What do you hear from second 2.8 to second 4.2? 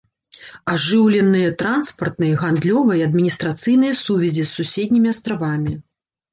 і адміністрацыйныя